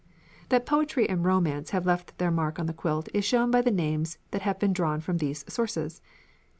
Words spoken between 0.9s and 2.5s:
and romance have left their